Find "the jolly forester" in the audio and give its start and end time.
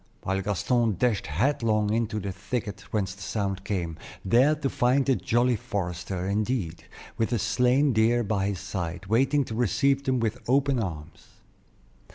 5.05-6.25